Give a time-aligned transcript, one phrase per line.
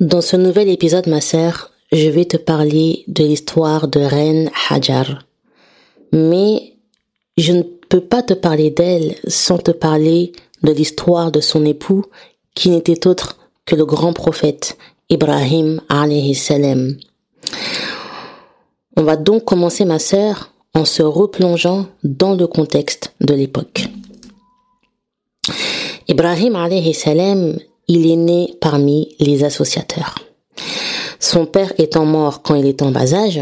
[0.00, 5.24] Dans ce nouvel épisode, ma sœur, je vais te parler de l'histoire de Reine Hajar.
[6.12, 6.74] Mais
[7.36, 10.30] je ne peux pas te parler d'elle sans te parler
[10.62, 12.04] de l'histoire de son époux
[12.54, 14.78] qui n'était autre que le grand prophète
[15.10, 16.96] Ibrahim alayhi salam.
[18.96, 23.88] On va donc commencer ma sœur en se replongeant dans le contexte de l'époque.
[26.06, 27.58] Ibrahim alayhi salam,
[27.88, 30.14] il est né parmi les associateurs.
[31.18, 33.40] Son père étant mort quand il était en bas âge,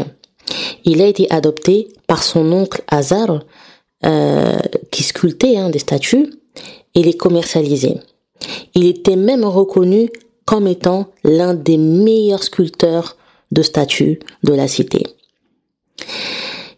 [0.85, 3.41] il a été adopté par son oncle Hazar,
[4.05, 4.57] euh,
[4.91, 6.33] qui sculptait hein, des statues
[6.95, 7.99] et les commercialisait.
[8.73, 10.09] Il était même reconnu
[10.45, 13.17] comme étant l'un des meilleurs sculpteurs
[13.51, 15.03] de statues de la cité.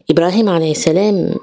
[0.08, 1.36] Ibrahim salam,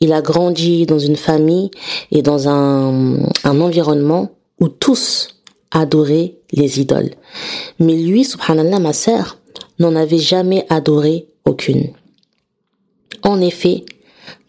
[0.00, 1.70] il a grandi dans une famille
[2.10, 5.31] et dans un, un environnement où tous
[5.72, 7.10] adoraient les idoles.
[7.78, 9.38] Mais lui, subhanallah, ma sœur,
[9.78, 11.92] n'en avait jamais adoré aucune.
[13.22, 13.84] En effet,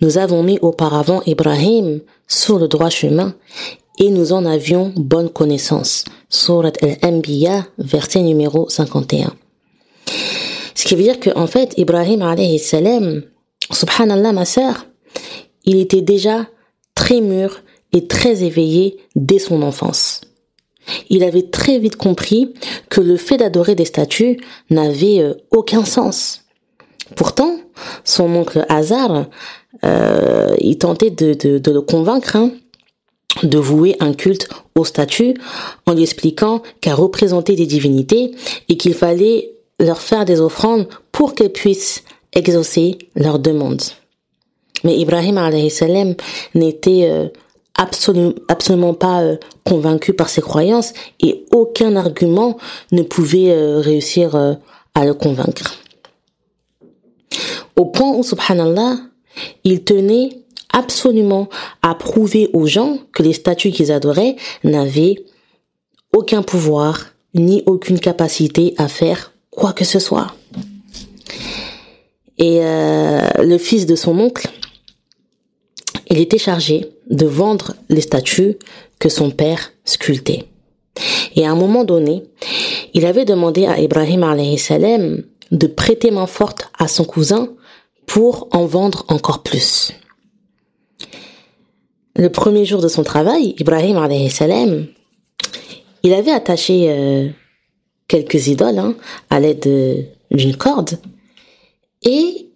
[0.02, 3.36] nous avons mis auparavant Ibrahim sur le droit chemin
[4.00, 6.06] et nous en avions bonne connaissance.
[6.30, 9.34] Surat al-Anbiya, verset numéro 51.
[10.76, 13.24] Ce qui veut dire qu'en en fait, Ibrahim alayhi salam,
[13.72, 14.88] subhanallah ma sœur,
[15.66, 16.48] il était déjà
[16.96, 17.62] très mûr
[17.94, 20.22] et très éveillé dès son enfance.
[21.14, 22.56] Il avait très vite compris
[22.90, 24.40] que le fait d'adorer des statues
[24.72, 26.42] n'avait euh, aucun sens.
[27.16, 27.60] Pourtant,
[28.04, 29.28] son oncle Hazar,
[29.86, 32.50] euh, il tentait de, le convaincre hein,
[33.44, 35.36] de vouer un culte aux statues
[35.86, 38.32] en lui expliquant qu'à représenter des divinités
[38.68, 43.84] et qu'il fallait leur faire des offrandes pour qu'elles puissent exaucer leurs demandes.
[44.84, 45.40] Mais Ibrahim
[45.70, 46.16] salam
[46.56, 47.28] n'était euh,
[47.78, 52.58] absolument, absolument pas euh, convaincu par ses croyances et aucun argument
[52.92, 54.36] ne pouvait euh, réussir
[54.96, 55.76] à le convaincre.
[57.76, 58.98] Au point où, subhanallah,
[59.64, 61.50] il tenait absolument
[61.82, 65.24] à prouver aux gens que les statues qu'ils adoraient n'avaient
[66.12, 70.36] aucun pouvoir ni aucune capacité à faire quoi que ce soit.
[72.38, 74.50] Et euh, le fils de son oncle,
[76.14, 78.58] il était chargé de vendre les statues
[79.00, 80.46] que son père sculptait.
[81.36, 82.22] Et à un moment donné,
[82.94, 84.24] il avait demandé à Ibrahim
[84.60, 87.50] salam de prêter main forte à son cousin
[88.06, 89.92] pour en vendre encore plus.
[92.16, 94.86] Le premier jour de son travail, Ibrahim salam,
[96.04, 97.30] il avait attaché euh,
[98.08, 98.94] quelques idoles hein,
[99.32, 101.00] à l'aide d'une corde
[102.04, 102.50] et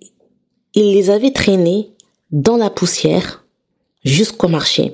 [0.75, 1.89] il les avait traînées
[2.29, 3.43] dans la poussière
[4.07, 4.93] jusqu'au marché.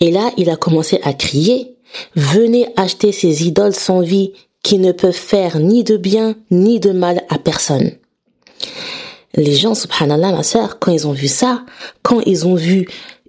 [0.00, 1.76] Et là, il a commencé à crier,
[2.14, 4.32] venez acheter ces idoles sans vie
[4.62, 7.92] qui ne peuvent faire ni de bien ni de mal à personne.
[9.34, 11.64] Les gens, subhanallah, ma sœur, quand ils ont vu ça,
[12.02, 12.88] quand ils ont vu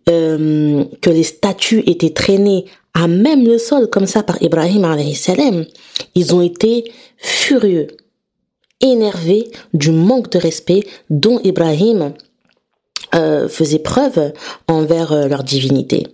[0.09, 5.65] euh, que les statues étaient traînées à même le sol comme ça par Ibrahim salam,
[6.15, 7.87] ils ont été furieux,
[8.81, 12.13] énervés du manque de respect dont Ibrahim
[13.15, 14.33] euh, faisait preuve
[14.67, 16.07] envers euh, leur divinité.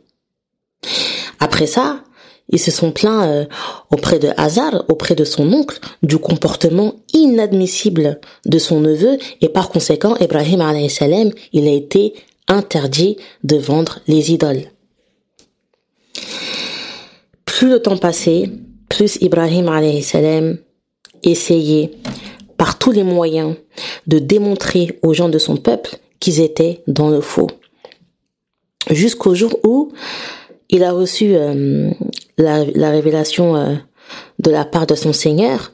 [1.40, 2.02] Après ça,
[2.50, 3.46] ils se sont plaints euh,
[3.92, 9.70] auprès de Hazar, auprès de son oncle, du comportement inadmissible de son neveu et par
[9.70, 12.14] conséquent, Ibrahim salam, il a été
[12.48, 14.64] interdit de vendre les idoles.
[17.46, 18.50] Plus le temps passait,
[18.90, 19.70] plus Ibrahim
[20.02, 20.58] salam
[21.24, 21.92] essayait
[22.56, 23.56] par tous les moyens
[24.08, 27.48] de démontrer aux gens de son peuple qu'ils étaient dans le faux.
[28.90, 29.92] Jusqu'au jour où
[30.70, 31.92] il a reçu euh,
[32.38, 33.76] la, révélation euh,
[34.40, 35.72] de la part de son Seigneur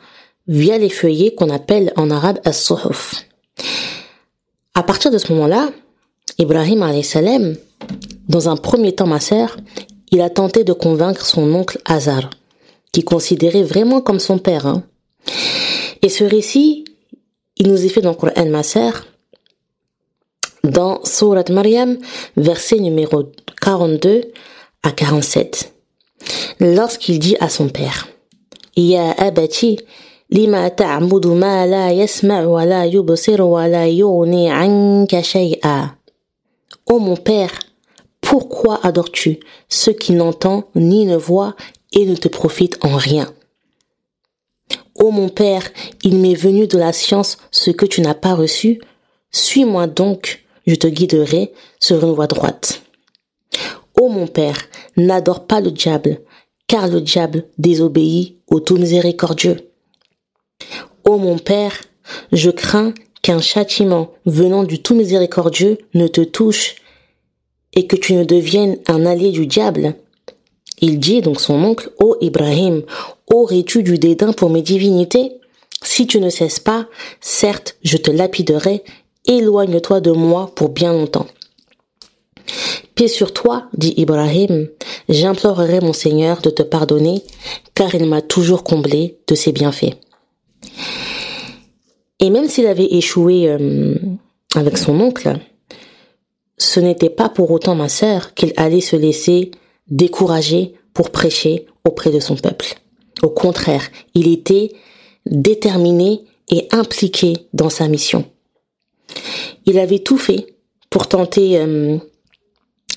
[0.47, 3.25] via les feuillets qu'on appelle en arabe as-suhuf.
[4.75, 5.69] À partir de ce moment-là,
[6.37, 7.55] Ibrahim salam,
[8.27, 9.57] dans un premier temps ma sœur,
[10.11, 12.29] il a tenté de convaincre son oncle Hazar,
[12.91, 14.65] qui considérait vraiment comme son père.
[14.68, 14.83] Hein.
[16.01, 16.85] Et ce récit,
[17.57, 19.06] il nous est fait dans le Coran ma sœur,
[20.63, 21.98] dans Surat Maryam,
[22.38, 23.24] verset numéro
[23.62, 24.31] 42
[24.83, 25.74] à 47
[26.60, 28.07] lorsqu'il dit à son père
[28.75, 29.80] Ya abati
[30.30, 35.21] lima ta'budu ma la yasma' wa la yubsir wa la yughni 'anka
[36.89, 37.51] mon père,
[38.21, 39.39] pourquoi adores-tu
[39.69, 41.56] ce qui n'entend ni ne voit
[41.92, 43.31] et ne te profite en rien?
[44.95, 45.63] Ô mon père,
[46.04, 48.80] il m'est venu de la science ce que tu n'as pas reçu.
[49.31, 52.81] Suis-moi donc, je te guiderai sur une voie droite.
[54.00, 54.57] Ô mon père,
[54.98, 56.19] n'adore pas le diable,
[56.68, 59.69] car le diable désobéit au tout miséricordieux.
[61.06, 61.81] Ô mon Père,
[62.31, 66.75] je crains qu'un châtiment venant du tout miséricordieux ne te touche
[67.74, 69.95] et que tu ne deviennes un allié du diable.
[70.80, 72.83] Il dit donc son oncle, Ô Ibrahim,
[73.33, 75.33] aurais-tu du dédain pour mes divinités?
[75.81, 76.88] Si tu ne cesses pas,
[77.19, 78.83] certes, je te lapiderai,
[79.25, 81.27] éloigne-toi de moi pour bien longtemps.
[82.95, 84.69] Paix sur toi, dit Ibrahim,
[85.09, 87.23] j'implorerai mon Seigneur de te pardonner,
[87.73, 89.95] car il m'a toujours comblé de ses bienfaits.
[92.19, 93.95] Et même s'il avait échoué euh,
[94.55, 95.39] avec son oncle,
[96.57, 99.51] ce n'était pas pour autant ma sœur qu'il allait se laisser
[99.89, 102.75] décourager pour prêcher auprès de son peuple.
[103.23, 103.83] Au contraire,
[104.13, 104.71] il était
[105.25, 108.25] déterminé et impliqué dans sa mission.
[109.65, 110.56] Il avait tout fait
[110.89, 111.98] pour tenter euh,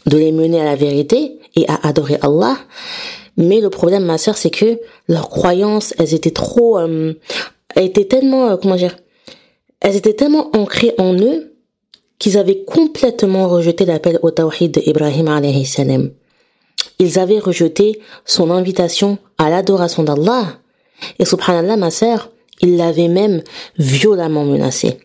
[0.06, 2.56] de les mener à la vérité et à adorer Allah.
[3.36, 7.14] Mais le problème, ma sœur, c'est que leurs croyances, elles étaient trop, euh,
[7.74, 8.96] elles étaient tellement, euh, comment dire,
[9.80, 11.52] elles étaient tellement ancrées en eux
[12.18, 16.12] qu'ils avaient complètement rejeté l'appel au tawhid d'Ibrahim alayhi salam.
[16.98, 20.58] Ils avaient rejeté son invitation à l'adoration d'Allah.
[21.18, 22.30] Et subhanallah, ma sœur,
[22.62, 23.42] ils l'avaient même
[23.78, 24.98] violemment menacé.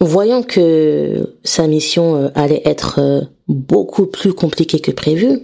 [0.00, 5.42] Voyant que sa mission euh, allait être euh, beaucoup plus compliquée que prévu,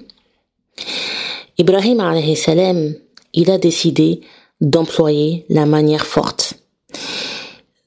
[1.58, 2.00] Ibrahim
[2.36, 2.94] salam,
[3.32, 4.20] il a décidé
[4.60, 6.54] d'employer la manière forte.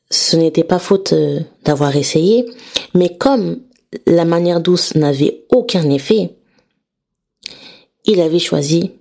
[0.10, 2.46] Ce n'était pas faute euh, d'avoir essayé,
[2.94, 3.62] mais comme
[4.06, 6.36] la manière douce n'avait aucun effet,
[8.04, 8.92] il avait choisi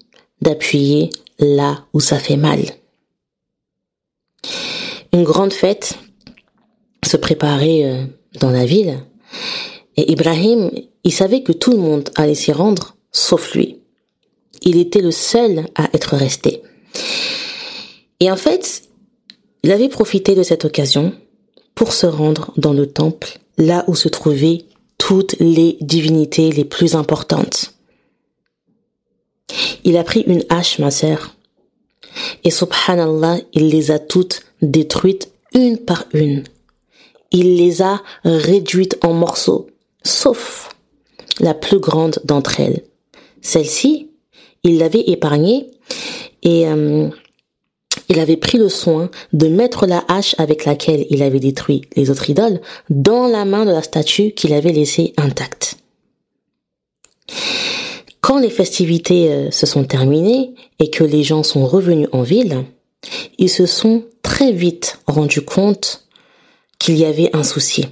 [0.40, 1.10] d'appuyer
[1.40, 2.60] là où ça fait mal.
[5.12, 5.98] Une grande fête
[7.04, 8.04] se préparer euh,
[8.40, 8.98] dans la ville.
[9.96, 10.70] Et Ibrahim,
[11.04, 13.78] il savait que tout le monde allait s'y rendre, sauf lui.
[14.62, 16.62] Il était le seul à être resté.
[18.20, 18.82] Et en fait,
[19.62, 21.12] il avait profité de cette occasion
[21.74, 24.64] pour se rendre dans le temple, là où se trouvaient
[24.98, 27.74] toutes les divinités les plus importantes.
[29.84, 31.36] Il a pris une hache, ma sœur,
[32.44, 36.44] et subhanallah, il les a toutes détruites une par une,
[37.36, 39.66] il les a réduites en morceaux,
[40.02, 40.70] sauf
[41.38, 42.82] la plus grande d'entre elles.
[43.42, 44.08] Celle-ci,
[44.62, 45.70] il l'avait épargnée
[46.42, 47.08] et euh,
[48.08, 52.08] il avait pris le soin de mettre la hache avec laquelle il avait détruit les
[52.10, 55.76] autres idoles dans la main de la statue qu'il avait laissée intacte.
[58.22, 62.64] Quand les festivités euh, se sont terminées et que les gens sont revenus en ville,
[63.38, 66.05] ils se sont très vite rendus compte
[66.86, 67.84] qu'il y avait un souci.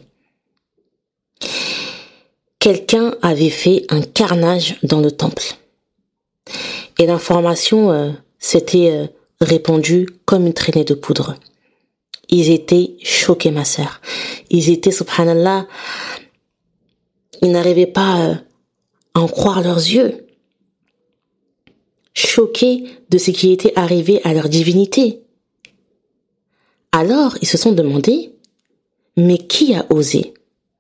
[2.61, 5.43] Quelqu'un avait fait un carnage dans le temple.
[7.01, 9.07] Et l'information euh, s'était euh,
[9.41, 11.35] répandue comme une traînée de poudre.
[12.29, 14.01] Ils étaient choqués, ma sœur.
[14.49, 15.67] Ils étaient, subhanallah,
[17.43, 18.35] ils n'arrivaient pas euh,
[19.15, 20.25] à en croire leurs yeux.
[22.13, 25.21] Choqués de ce qui était arrivé à leur divinité.
[26.93, 28.34] Alors, ils se sont demandé
[29.17, 30.35] mais qui a osé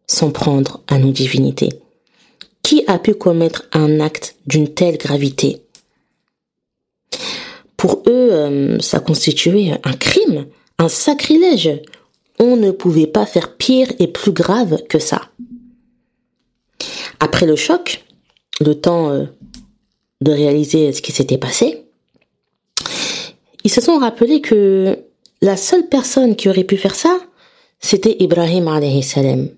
[0.06, 1.70] s'en prendre à nos divinités?
[2.62, 5.62] Qui a pu commettre un acte d'une telle gravité?
[7.76, 10.46] Pour eux, euh, ça constituait un crime,
[10.78, 11.82] un sacrilège.
[12.38, 15.28] On ne pouvait pas faire pire et plus grave que ça.
[17.20, 18.04] Après le choc,
[18.60, 19.24] le temps euh,
[20.20, 21.84] de réaliser ce qui s'était passé,
[23.64, 24.98] ils se sont rappelés que
[25.42, 27.18] la seule personne qui aurait pu faire ça,
[27.83, 29.49] c'était Ibrahim alayhi salam.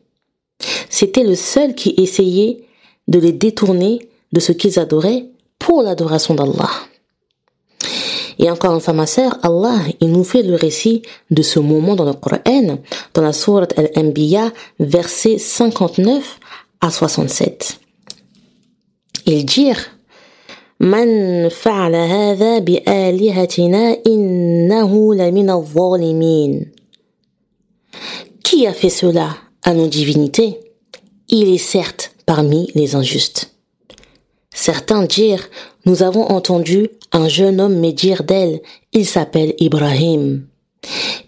[0.90, 2.64] C'était le seul qui essayait
[3.08, 5.26] de les détourner de ce qu'ils adoraient
[5.60, 6.70] pour l'adoration d'Allah.
[8.40, 11.96] Et encore une fois, ma sœur, Allah, il nous fait le récit de ce moment
[11.96, 12.80] dans le Coran,
[13.14, 16.40] dans la sourate Al-Anbiya, versets 59
[16.82, 17.80] à 67.
[19.28, 19.74] Il dit,
[20.82, 26.72] من فعل هذا بآلهتنا إنه لمن الظالمين
[28.47, 30.61] qui a fait cela à nos divinités?
[31.29, 33.57] Il est certes parmi les injustes.
[34.55, 35.49] Certains dirent,
[35.85, 38.61] nous avons entendu un jeune homme me dire d'elle,
[38.93, 40.47] il s'appelle Ibrahim.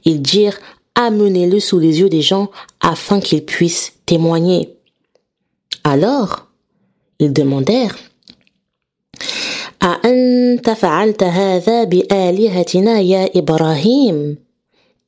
[0.05, 0.61] Ils dirent,
[0.95, 4.77] amenez-le sous les yeux des gens afin qu'ils puissent témoigner.
[5.83, 6.47] Alors,
[7.19, 7.99] ils demandèrent,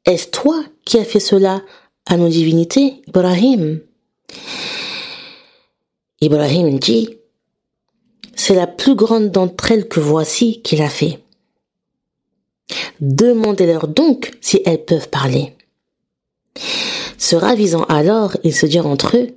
[0.07, 1.63] Est-ce toi qui as fait cela
[2.11, 3.81] à nos divinités, Ibrahim.
[6.21, 7.09] Ibrahim dit,
[8.35, 11.21] c'est la plus grande d'entre elles que voici qu'il a fait.
[13.01, 15.55] Demandez-leur donc si elles peuvent parler.
[17.17, 19.29] Se ravisant alors, ils se dirent entre eux,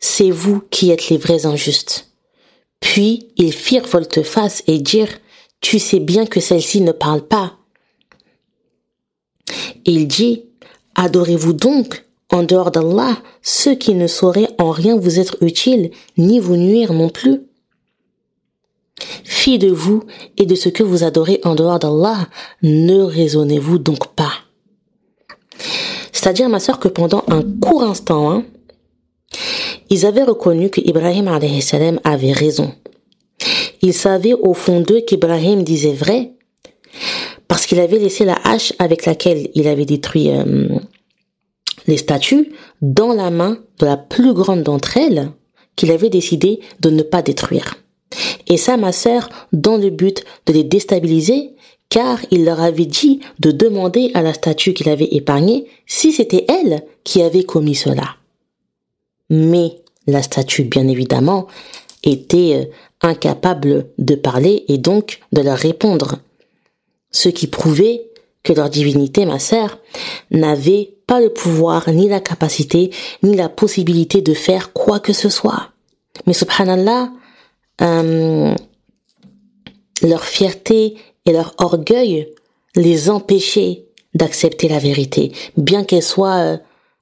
[0.00, 2.10] c'est vous qui êtes les vrais injustes.
[2.80, 5.16] Puis ils firent volte-face et dirent,
[5.60, 7.56] tu sais bien que celle-ci ne parle pas.
[9.84, 10.44] Il dit,
[10.96, 16.38] adorez-vous donc, en dehors d'Allah, ceux qui ne sauraient en rien vous être utiles, ni
[16.40, 17.42] vous nuire non plus.
[19.24, 20.02] Fille de vous
[20.38, 22.28] et de ce que vous adorez en dehors d'Allah,
[22.62, 24.32] ne raisonnez-vous donc pas.
[26.12, 28.44] C'est-à-dire, ma sœur, que pendant un court instant, hein,
[29.90, 32.72] ils avaient reconnu que Ibrahim avait raison.
[33.82, 36.32] Ils savaient au fond d'eux qu'Ibrahim disait vrai,
[37.48, 40.68] parce qu'il avait laissé la hache avec laquelle il avait détruit euh,
[41.86, 42.52] les statues
[42.82, 45.30] dans la main de la plus grande d'entre elles,
[45.76, 47.76] qu'il avait décidé de ne pas détruire.
[48.46, 51.50] Et ça, ma sœur, dans le but de les déstabiliser,
[51.88, 56.44] car il leur avait dit de demander à la statue qu'il avait épargnée si c'était
[56.48, 58.16] elle qui avait commis cela.
[59.30, 59.72] Mais
[60.06, 61.46] la statue, bien évidemment,
[62.02, 62.64] était euh,
[63.02, 66.18] incapable de parler et donc de leur répondre.
[67.10, 68.05] Ce qui prouvait
[68.46, 69.78] que leur divinité, ma sœur,
[70.30, 72.90] n'avait pas le pouvoir, ni la capacité,
[73.24, 75.70] ni la possibilité de faire quoi que ce soit.
[76.26, 77.10] Mais subhanallah,
[77.82, 78.54] euh,
[80.02, 82.28] leur fierté et leur orgueil
[82.76, 83.84] les empêchaient
[84.14, 86.56] d'accepter la vérité, bien qu'elle soit euh,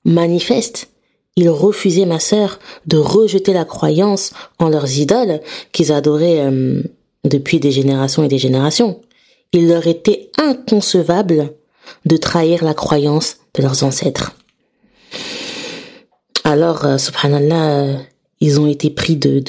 [0.05, 0.89] manifeste.
[1.37, 5.41] Ils refusaient, ma sœur, de rejeter la croyance en leurs idoles
[5.73, 6.83] qu'ils adoraient euh,
[7.25, 9.01] depuis des générations et des générations.
[9.55, 11.53] Il leur était inconcevable
[12.05, 14.33] de trahir la croyance de leurs ancêtres.
[16.43, 17.97] Alors, euh, subhanallah, euh,
[18.41, 19.41] ils ont été pris de,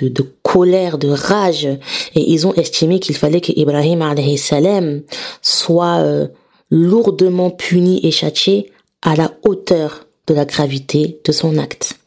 [0.43, 4.03] colère, de rage, et ils ont estimé qu'il fallait que Ibrahim
[4.37, 5.01] salam
[5.41, 6.27] soit euh,
[6.69, 8.71] lourdement puni et châtié
[9.01, 11.97] à la hauteur de la gravité de son acte.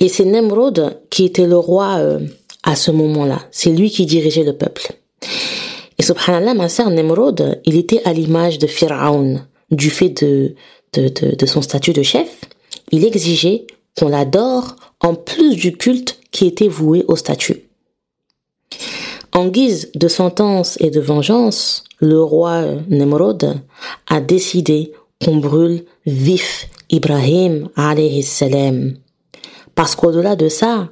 [0.00, 2.00] Et c'est Nemrod qui était le roi
[2.62, 3.40] à ce moment-là.
[3.50, 4.92] C'est lui qui dirigeait le peuple.
[5.98, 9.40] Et subhanallah, ma sœur Nemrod, il était à l'image de Pharaon,
[9.70, 12.40] du fait de, son statut de chef.
[12.92, 13.66] Il exigeait
[13.98, 17.64] qu'on l'adore en plus du culte qui était voué au statut.
[19.32, 23.60] En guise de sentence et de vengeance, le roi Nemrod
[24.06, 28.94] a décidé qu'on brûle vif Ibrahim alayhi salam.
[29.74, 30.88] Parce qu'au-delà de ça,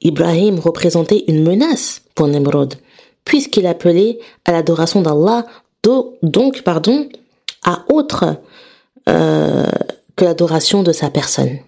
[0.00, 2.74] Ibrahim représentait une menace pour Nemrod
[3.24, 5.46] puisqu'il appelait à l'adoration d'Allah,
[6.22, 7.08] donc, pardon,
[7.62, 8.36] à autre
[9.08, 9.66] euh,
[10.16, 11.58] que l'adoration de sa personne.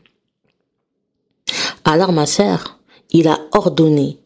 [1.84, 2.78] Alors ma sœur,
[3.10, 4.18] il a ordonné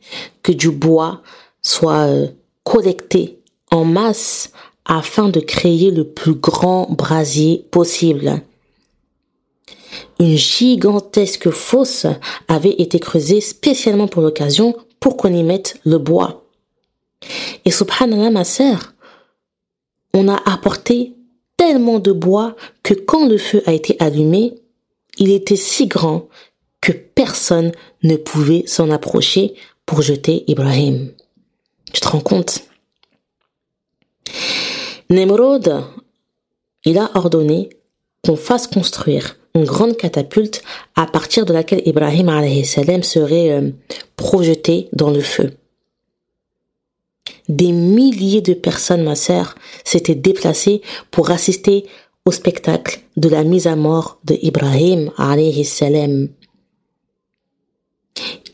[0.42, 1.20] que du bois
[1.62, 2.28] soit euh,
[2.64, 3.38] collecté
[3.70, 4.52] en masse
[4.84, 8.42] afin de créer le plus grand brasier possible.
[10.18, 12.06] Une gigantesque fosse
[12.48, 16.44] avait été creusée spécialement pour l'occasion pour qu'on y mette le bois.
[17.64, 18.94] Et subhanallah, ma sœur,
[20.14, 21.14] on a apporté
[21.56, 24.54] tellement de bois que quand le feu a été allumé,
[25.18, 26.28] il était si grand
[26.80, 27.72] que personne
[28.02, 31.12] ne pouvait s'en approcher pour jeter Ibrahim.
[31.92, 32.62] Tu te rends compte?
[35.10, 35.84] Nemrod,
[36.84, 37.68] il a ordonné
[38.24, 40.62] qu'on fasse construire une grande catapulte
[40.94, 42.30] à partir de laquelle Ibrahim
[43.02, 43.70] serait euh,
[44.16, 45.52] projeté dans le feu.
[47.50, 51.84] Des milliers de personnes, ma sœur, s'étaient déplacées pour assister
[52.24, 56.28] au spectacle de la mise à mort de Ibrahim alayhi salam.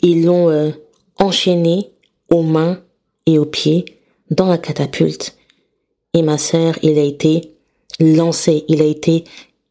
[0.01, 0.71] Ils l'ont euh,
[1.19, 1.91] enchaîné
[2.31, 2.81] aux mains
[3.27, 3.85] et aux pieds
[4.31, 5.37] dans la catapulte.
[6.15, 7.53] Et ma sœur, il a été
[8.01, 9.25] lancé, il a été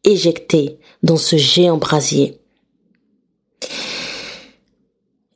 [0.04, 2.38] éjecté dans ce géant brasier.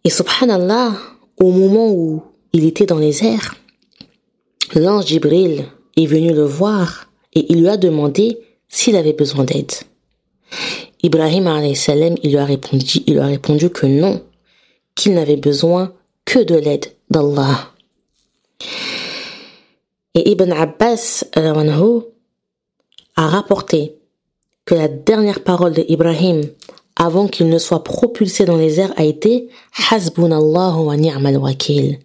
[0.04, 0.96] Et subhanallah,
[1.40, 3.56] au moment où il était dans les airs,
[4.74, 5.64] L'ange Jibril
[5.96, 9.72] est venu le voir et il lui a demandé s'il avait besoin d'aide.
[11.02, 14.22] Ibrahim salam, il lui a répondu, il lui a répondu que non,
[14.94, 15.92] qu'il n'avait besoin
[16.24, 17.72] que de l'aide d'Allah.
[20.14, 21.24] Et Ibn Abbas
[23.16, 23.96] a rapporté
[24.64, 26.42] que la dernière parole de Ibrahim
[26.96, 29.48] avant qu'il ne soit propulsé dans les airs a été
[29.90, 31.98] Hasbunallahu wa ni'mal wakil.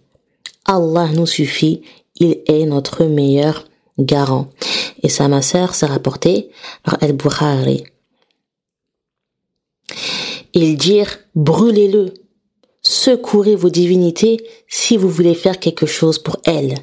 [0.64, 1.82] Allah nous suffit
[2.18, 3.64] il est notre meilleur
[3.98, 4.48] garant.
[5.02, 6.50] Et ça, ma sœur, s'est rapporté
[6.82, 7.84] par El-Bukhari.
[10.54, 12.14] Ils dirent, brûlez-le.
[12.82, 16.76] secourez vos divinités si vous voulez faire quelque chose pour elles.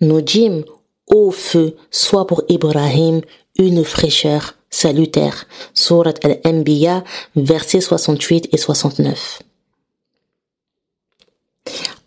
[0.00, 0.64] Nojim,
[1.06, 3.20] au feu, soit pour Ibrahim
[3.58, 5.46] une fraîcheur salutaire.
[5.74, 7.04] Surat al-Anbiya,
[7.36, 9.42] versets 68 et 69.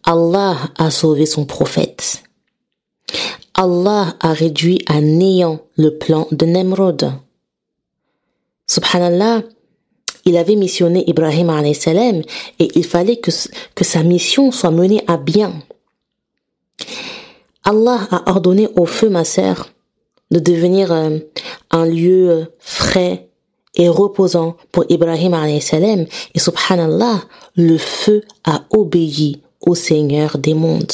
[0.04, 2.24] Allah a sauvé son prophète.
[3.56, 7.14] Allah a réduit à néant le plan de Nemrod.
[8.66, 9.44] Subhanallah,
[10.26, 12.24] il avait missionné Ibrahim salam
[12.58, 15.54] et il fallait que, sa mission soit menée à bien.
[17.64, 19.70] Allah a ordonné au feu, ma sœur,
[20.32, 21.20] de devenir euh,
[21.70, 23.30] un lieu euh, frais
[23.76, 27.22] et reposant pour Ibrahim salam et subhanallah,
[27.56, 30.94] le feu a obéi au Seigneur des mondes.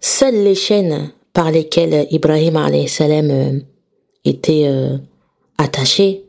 [0.00, 3.60] Seules les chaînes par lesquelles Ibrahim salam euh,
[4.24, 4.70] était
[5.56, 6.24] attaché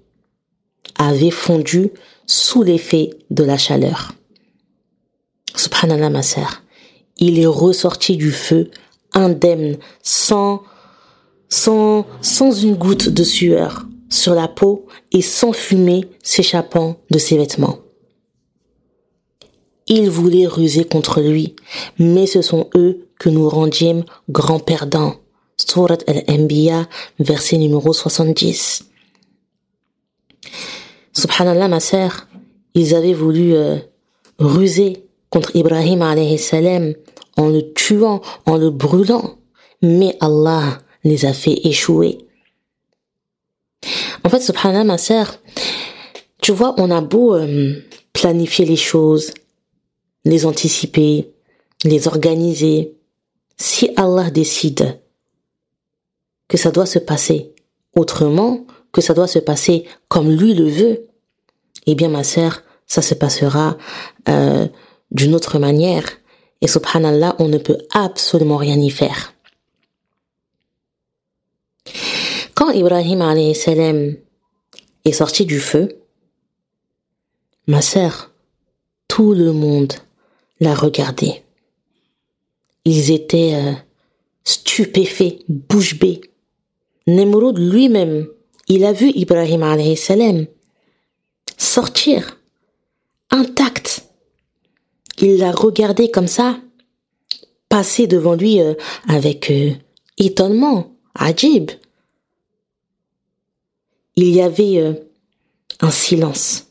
[0.95, 1.91] avait fondu
[2.25, 4.13] sous l'effet de la chaleur.
[5.55, 6.61] Subhanallah ma sœur,
[7.17, 8.69] il est ressorti du feu
[9.13, 10.61] indemne, sans,
[11.49, 17.37] sans, sans une goutte de sueur sur la peau et sans fumée s'échappant de ses
[17.37, 17.79] vêtements.
[19.87, 21.55] Ils voulaient ruser contre lui,
[21.97, 25.15] mais ce sont eux que nous rendîmes grands perdants.
[25.57, 26.87] Surat al-Anbiya,
[27.19, 28.85] verset numéro 70.
[31.13, 32.27] Subhanallah, ma sœur,
[32.73, 33.77] ils avaient voulu euh,
[34.39, 36.93] ruser contre Ibrahim alayhi salam
[37.37, 39.37] en le tuant, en le brûlant,
[39.81, 42.19] mais Allah les a fait échouer.
[44.23, 45.39] En fait, subhanallah, ma sœur,
[46.41, 47.75] tu vois, on a beau euh,
[48.13, 49.33] planifier les choses,
[50.25, 51.31] les anticiper,
[51.83, 52.98] les organiser,
[53.59, 54.99] si Allah décide
[56.47, 57.53] que ça doit se passer
[57.95, 61.07] autrement, que ça doit se passer comme lui le veut,
[61.85, 63.77] eh bien ma sœur, ça se passera
[64.29, 64.67] euh,
[65.11, 66.05] d'une autre manière.
[66.61, 69.33] Et subhanallah, on ne peut absolument rien y faire.
[72.55, 76.01] Quand Ibrahim est sorti du feu,
[77.67, 78.31] ma sœur,
[79.07, 79.93] tout le monde
[80.59, 81.43] l'a regardé.
[82.85, 83.73] Ils étaient euh,
[84.43, 86.21] stupéfaits, bouche bée.
[87.07, 88.27] Nemrod lui-même
[88.69, 90.45] il a vu Ibrahim alayhi salam
[91.57, 92.39] sortir
[93.31, 94.05] intact.
[95.17, 96.59] Il l'a regardé comme ça,
[97.67, 98.75] passer devant lui euh,
[99.07, 99.71] avec euh,
[100.17, 101.71] étonnement, ajib.
[104.15, 105.01] Il y avait
[105.79, 106.67] un silence.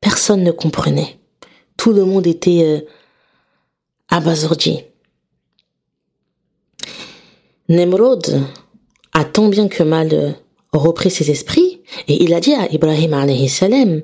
[0.00, 1.18] Personne ne comprenait.
[1.76, 2.86] Tout le monde était
[4.10, 4.84] abasourdi.
[7.68, 8.42] Nemrod
[9.12, 10.36] a tant bien que mal
[10.72, 14.02] repris ses esprits et il a dit à Ibrahim alayhi salam,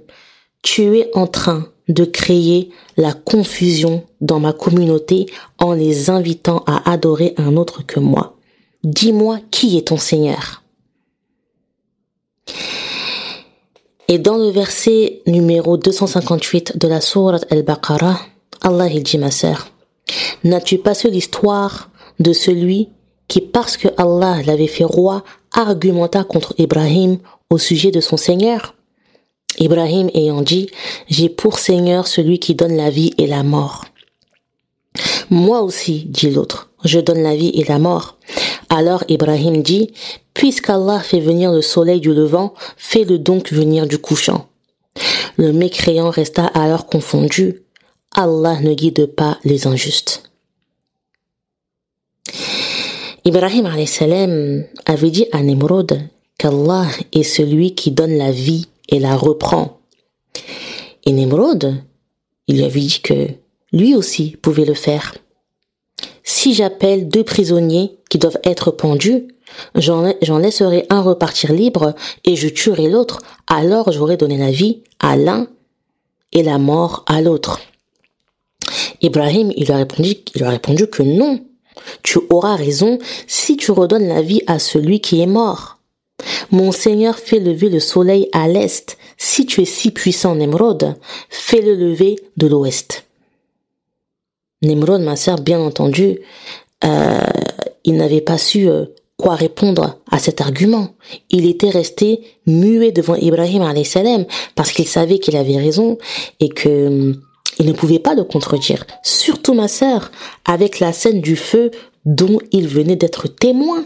[0.63, 5.27] tu es en train de créer la confusion dans ma communauté
[5.59, 8.37] en les invitant à adorer un autre que moi.
[8.83, 10.63] Dis-moi qui est ton Seigneur.
[14.09, 18.21] Et dans le verset numéro 258 de la sourate Al-Baqarah,
[18.61, 19.69] Allah il dit ma sœur,
[20.45, 22.89] n'as-tu pas su l'histoire de celui
[23.29, 27.19] qui, parce que Allah l'avait fait roi, argumenta contre Ibrahim
[27.51, 28.75] au sujet de son Seigneur?
[29.59, 30.69] Ibrahim ayant dit,
[31.09, 33.85] j'ai pour Seigneur celui qui donne la vie et la mort.
[35.31, 38.19] Moi aussi, dit l'autre, je donne la vie et la mort.
[38.69, 39.93] Alors Ibrahim dit,
[40.35, 44.49] puisqu'Allah fait venir le soleil du levant, fais-le donc venir du couchant.
[45.37, 47.63] Le mécréant resta alors confondu.
[48.19, 50.31] Allah ne guide pas les injustes.
[53.27, 56.01] Ibrahim avait dit à Nemrod
[56.39, 59.81] qu'Allah est celui qui donne la vie et la reprend.
[61.05, 61.75] Et Nemrod,
[62.47, 63.29] il lui avait dit que
[63.73, 65.15] lui aussi pouvait le faire.
[66.25, 69.29] Si j'appelle deux prisonniers qui doivent être pendus,
[69.75, 75.17] j'en laisserai un repartir libre et je tuerai l'autre, alors j'aurai donné la vie à
[75.19, 75.49] l'un
[76.33, 77.61] et la mort à l'autre.
[79.03, 81.41] Ibrahim, il a répondu, il a répondu que non,
[82.03, 85.79] tu auras raison si tu redonnes la vie à celui qui est mort.
[86.51, 88.97] Mon Seigneur fait lever le soleil à l'est.
[89.19, 90.97] Si tu es si puissant, Nemrod,
[91.29, 93.05] fais-le lever de l'ouest.
[94.63, 96.19] Nemrod, ma sœur, bien entendu,
[96.85, 97.19] euh,
[97.85, 100.95] il n'avait pas su euh, quoi répondre à cet argument.
[101.31, 103.65] Il était resté muet devant Ibrahim
[104.55, 105.99] parce qu'il savait qu'il avait raison
[106.41, 107.15] et que
[107.59, 110.11] il ne pouvait pas le contredire, surtout ma sœur,
[110.45, 111.71] avec la scène du feu
[112.05, 113.85] dont il venait d'être témoin.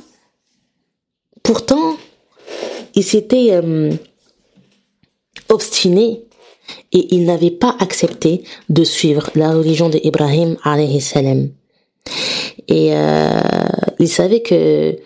[1.42, 1.96] Pourtant,
[2.94, 3.92] il s'était euh,
[5.48, 6.24] obstiné
[6.92, 11.50] et il n'avait pas accepté de suivre la religion d'Ibrahim alayhi salam.
[12.68, 13.40] Et euh,
[13.98, 14.96] il savait que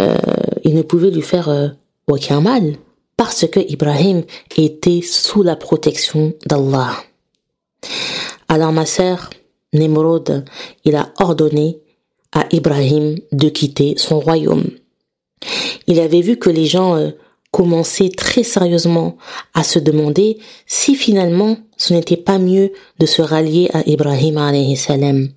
[0.00, 0.16] euh,
[0.64, 1.68] il ne pouvait lui faire euh,
[2.08, 2.74] aucun mal
[3.16, 4.24] parce que Ibrahim
[4.56, 6.96] était sous la protection d'Allah.
[8.48, 9.30] Alors ma sœur
[9.72, 10.44] Nemrod,
[10.84, 11.78] il a ordonné
[12.32, 14.64] à Ibrahim de quitter son royaume.
[15.86, 17.10] Il avait vu que les gens euh,
[17.50, 19.16] commençaient très sérieusement
[19.52, 25.28] à se demander si finalement ce n'était pas mieux de se rallier à Ibrahim salam.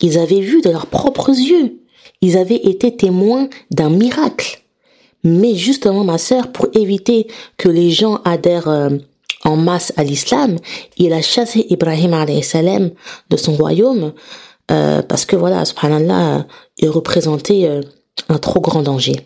[0.00, 1.80] Ils avaient vu de leurs propres yeux.
[2.22, 4.62] Ils avaient été témoins d'un miracle.
[5.22, 7.26] Mais justement, ma sœur, pour éviter
[7.58, 8.90] que les gens adhèrent euh,
[9.44, 10.58] en masse à l'islam,
[10.96, 12.90] il a chassé Ibrahim salam
[13.30, 14.12] de son royaume
[14.70, 16.46] euh, parce que voilà, subhanallah,
[16.78, 17.80] il représentait euh,
[18.28, 19.16] un trop grand danger.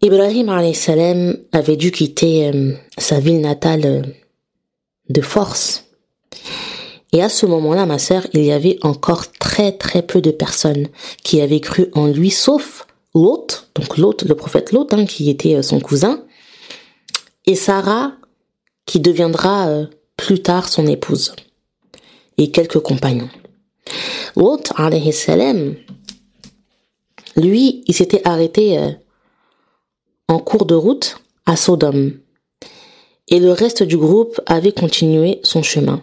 [0.00, 2.52] Ibrahim salam avait dû quitter
[2.96, 4.14] sa ville natale
[5.08, 5.84] de force.
[7.12, 10.88] Et à ce moment-là, ma sœur, il y avait encore très très peu de personnes
[11.24, 15.56] qui avaient cru en lui, sauf Lot, donc Lot, le prophète Lot, hein, qui était
[15.56, 16.24] euh, son cousin,
[17.46, 18.12] et Sarah,
[18.86, 21.34] qui deviendra euh, plus tard son épouse,
[22.36, 23.30] et quelques compagnons.
[24.36, 25.76] Lot, alayhi salam,
[27.36, 28.90] lui, il s'était arrêté euh,
[30.28, 31.16] en cours de route
[31.46, 32.18] à Sodome
[33.30, 36.02] et le reste du groupe avait continué son chemin.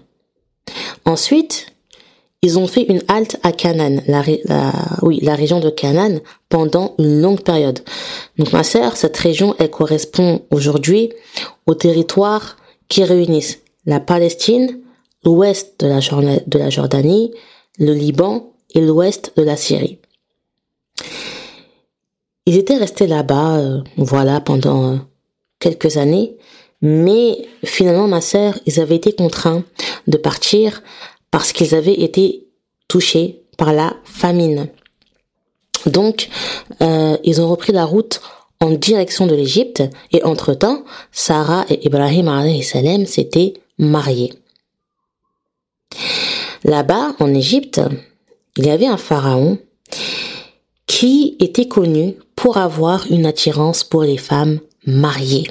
[1.06, 1.75] Ensuite,
[2.42, 4.24] ils ont fait une halte à Canaan, la,
[5.02, 6.20] oui, la région de Canaan,
[6.50, 7.80] pendant une longue période.
[8.38, 11.12] Donc ma sœur, cette région, elle correspond aujourd'hui
[11.66, 14.80] aux territoires qui réunissent la Palestine,
[15.24, 17.32] l'ouest de la, Jordanie,
[17.80, 20.00] le Liban et l'ouest de la Syrie.
[22.46, 24.98] Ils étaient restés là-bas, euh, voilà, pendant euh,
[25.60, 26.38] quelques années,
[26.82, 29.64] mais finalement, ma sœur, ils avaient été contraints
[30.06, 30.84] de partir
[31.36, 32.48] parce qu'ils avaient été
[32.88, 34.70] touchés par la famine.
[35.86, 36.30] Donc,
[36.80, 38.22] euh, ils ont repris la route
[38.62, 44.32] en direction de l'Égypte et entre-temps, Sarah et Ibrahim salam s'étaient mariés.
[46.64, 47.82] Là-bas, en Égypte,
[48.56, 49.58] il y avait un pharaon
[50.88, 55.48] qui était connu pour avoir une attirance pour les femmes mariées.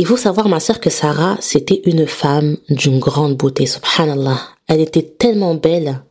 [0.00, 4.38] Il faut savoir, ma sœur, que Sarah, c'était une femme d'une grande beauté, subhanallah.
[4.68, 6.02] Elle était tellement belle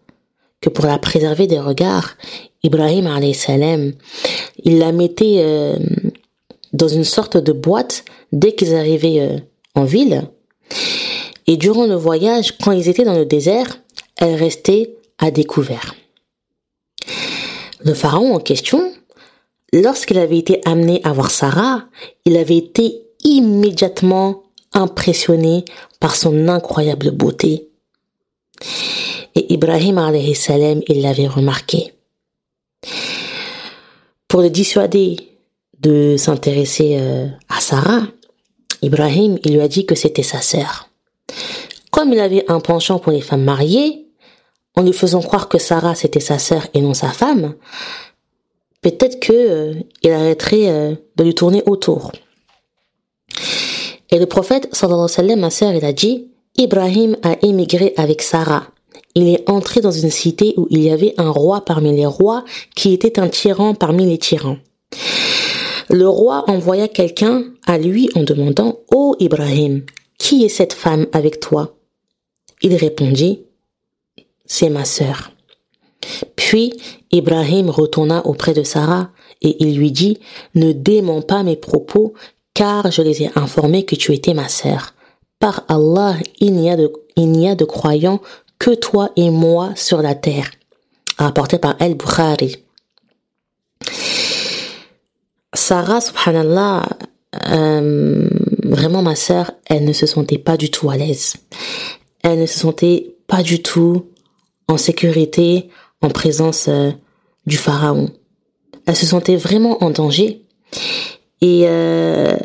[0.59, 2.17] que pour la préserver des regards,
[2.63, 3.93] Ibrahim salam,
[4.61, 5.77] il la mettait euh,
[6.73, 9.39] dans une sorte de boîte dès qu'ils arrivaient euh,
[9.73, 10.23] en ville.
[11.47, 13.79] Et durant le voyage, quand ils étaient dans le désert,
[14.17, 15.95] elle restait à découvert.
[17.85, 18.91] Le pharaon en question,
[19.71, 21.85] lorsqu'il avait été amené à voir Sarah,
[22.25, 25.65] il avait été immédiatement impressionné
[25.99, 27.69] par son incroyable beauté.
[29.35, 29.99] Et Ibrahim
[30.33, 31.93] salam, il l'avait remarqué.
[34.27, 35.17] Pour le dissuader
[35.79, 38.07] de s'intéresser euh, à Sarah,
[38.81, 40.89] Ibrahim, il lui a dit que c'était sa sœur.
[41.91, 44.07] Comme il avait un penchant pour les femmes mariées,
[44.75, 47.55] en lui faisant croire que Sarah c'était sa sœur et non sa femme,
[48.81, 52.11] peut-être que euh, il arrêterait euh, de lui tourner autour.
[54.09, 57.93] Et le prophète, sallallahu alayhi wa sallam, ma sœur, il a dit, Ibrahim a émigré
[57.97, 58.67] avec Sarah.
[59.15, 62.43] Il est entré dans une cité où il y avait un roi parmi les rois
[62.75, 64.57] qui était un tyran parmi les tyrans.
[65.89, 69.83] Le roi envoya quelqu'un à lui en demandant, Ô Ibrahim,
[70.17, 71.75] qui est cette femme avec toi?
[72.61, 73.43] Il répondit,
[74.45, 75.31] c'est ma sœur.
[76.35, 76.73] Puis
[77.11, 80.19] Ibrahim retourna auprès de Sarah et il lui dit,
[80.55, 82.13] ne dément pas mes propos
[82.57, 84.95] car je les ai informés que tu étais ma sœur.
[85.37, 88.19] Par Allah, il n'y a de, il croyants
[88.57, 90.49] que toi et moi sur la terre.
[91.19, 92.55] Rapporté par El Bukhari.
[95.53, 96.81] Sarah, subhanallah,
[97.51, 98.27] euh,
[98.63, 101.35] vraiment ma sœur, elle ne se sentait pas du tout à l'aise.
[102.23, 104.07] Elle ne se sentait pas du tout
[104.67, 105.69] en sécurité
[106.01, 106.89] en présence euh,
[107.45, 108.09] du pharaon.
[108.87, 110.41] Elle se sentait vraiment en danger.
[111.41, 112.35] Et euh,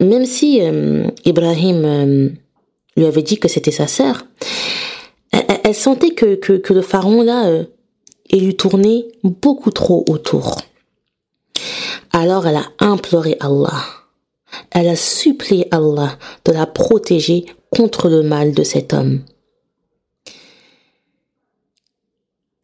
[0.00, 2.28] même si euh, Ibrahim euh,
[2.96, 4.24] lui avait dit que c'était sa sœur,
[5.32, 7.64] elle, sentait que, que, que, le pharaon là,
[8.30, 10.62] il lui tournait beaucoup trop autour.
[12.12, 13.84] Alors elle a imploré Allah.
[14.70, 19.22] Elle a supplié Allah de la protéger contre le mal de cet homme.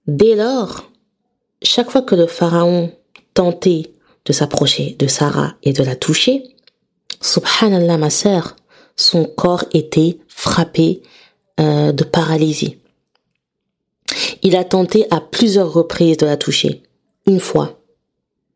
[0.07, 0.91] Dès lors,
[1.63, 2.93] chaque fois que le pharaon
[3.33, 3.94] tentait
[4.25, 6.45] de s'approcher de Sarah et de la toucher,
[7.21, 8.57] subhanallah ma sœur,
[8.97, 11.03] son corps était frappé
[11.61, 12.79] euh, de paralysie.
[14.43, 16.83] Il a tenté à plusieurs reprises de la toucher.
[17.27, 17.81] Une fois,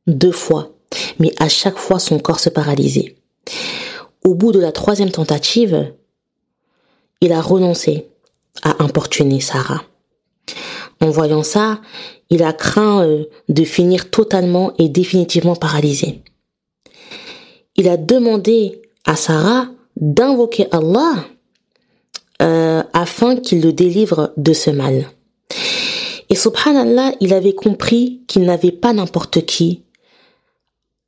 [0.06, 0.72] deux fois,
[1.18, 3.16] mais à chaque fois son corps se paralysait.
[4.24, 5.92] Au bout de la troisième tentative,
[7.20, 8.08] il a renoncé
[8.62, 9.82] à importuner Sarah.
[11.00, 11.80] En voyant ça,
[12.30, 16.22] il a craint euh, de finir totalement et définitivement paralysé.
[17.76, 21.24] Il a demandé à Sarah d'invoquer Allah
[22.42, 25.06] euh, afin qu'il le délivre de ce mal.
[26.30, 29.84] Et subhanallah, il avait compris qu'il n'avait pas n'importe qui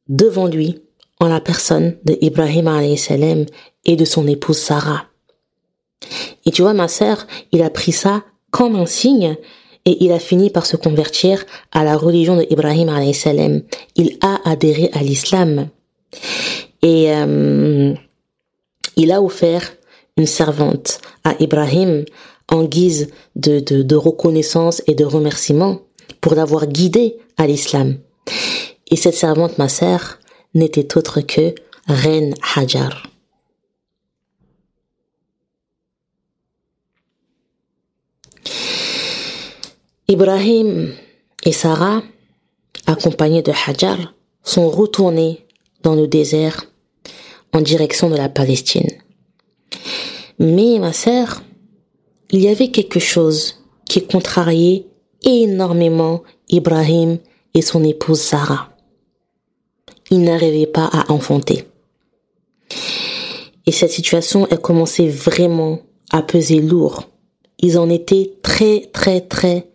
[0.09, 0.81] devant lui
[1.20, 3.44] en la personne de Ibrahim salam
[3.85, 5.05] et de son épouse Sarah.
[6.46, 9.37] Et tu vois, ma sœur, il a pris ça comme un signe
[9.85, 13.62] et il a fini par se convertir à la religion de Ibrahim salam.
[13.97, 15.69] Il a adhéré à l'islam.
[16.83, 17.95] Et euh,
[18.97, 19.73] il a offert
[20.16, 22.05] une servante à Ibrahim
[22.49, 25.81] en guise de, de, de reconnaissance et de remerciement
[26.21, 27.99] pour l'avoir guidé à l'islam.
[28.90, 30.19] Et cette servante, ma sœur,
[30.55, 31.55] n'était autre que
[31.87, 33.10] Reine Hajar.
[40.11, 40.92] Ibrahim
[41.44, 42.03] et Sarah,
[42.87, 45.46] accompagnés de Hajar, sont retournés
[45.85, 46.64] dans le désert
[47.53, 48.90] en direction de la Palestine.
[50.40, 51.44] Mais ma sœur,
[52.33, 54.85] il y avait quelque chose qui contrariait
[55.23, 57.18] énormément Ibrahim
[57.55, 58.70] et son épouse Sarah.
[60.11, 61.66] Ils n'arrivaient pas à enfanter.
[63.64, 65.79] Et cette situation, elle commençait vraiment
[66.11, 67.05] à peser lourd.
[67.61, 69.69] Ils en étaient très, très, très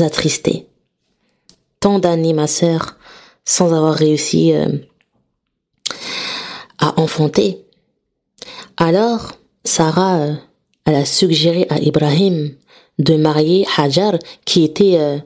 [0.00, 0.66] attristés.
[1.80, 2.96] Tant d'années, ma sœur,
[3.44, 4.66] sans avoir réussi euh,
[6.78, 7.64] à enfanter.
[8.76, 9.32] Alors,
[9.64, 10.34] Sarah, euh,
[10.84, 12.54] elle a suggéré à Ibrahim
[12.98, 15.18] de marier Hajar, qui était euh,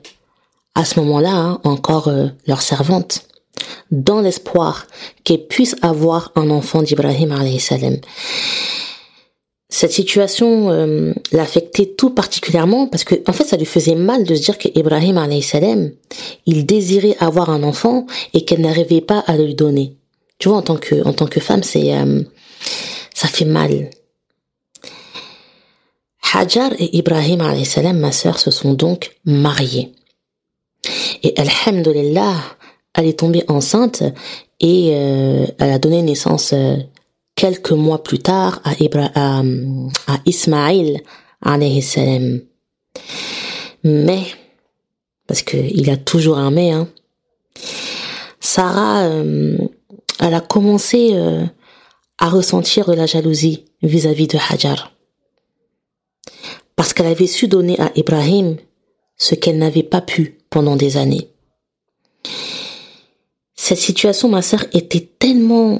[0.75, 2.11] à ce moment-là hein, encore
[2.47, 3.27] leur servante,
[3.91, 4.87] dans l'espoir
[5.23, 7.97] qu'elle puisse avoir un enfant d'Ibrahim salam.
[9.73, 14.35] Cette situation euh, l'affectait tout particulièrement parce que en fait ça lui faisait mal de
[14.35, 15.91] se dire que Ibrahim salam,
[16.45, 19.95] il désirait avoir un enfant et qu'elle n'arrivait pas à lui donner.
[20.37, 21.91] Tu vois en tant que en tant que femme c'est
[23.13, 23.89] ça fait mal
[26.33, 29.91] Hajar et Ibrahim salam, ma sœur, se sont donc mariés.
[31.23, 32.35] Et alhamdulillah,
[32.93, 34.03] elle est tombée enceinte
[34.59, 36.77] et euh, elle a donné naissance euh,
[37.41, 38.71] quelques mois plus tard à,
[39.15, 39.41] à,
[40.07, 42.41] à salam.
[43.83, 44.23] Mais,
[45.25, 46.87] parce qu'il a toujours un mais, hein,
[48.39, 49.57] Sarah, euh,
[50.19, 51.15] elle a commencé
[52.19, 54.91] à ressentir de la jalousie vis-à-vis -vis de Hajar
[56.81, 58.57] parce qu'elle avait su donner à Ibrahim
[59.15, 61.29] ce qu'elle n'avait pas pu pendant des années.
[63.53, 65.77] Cette situation, ma sœur, était tellement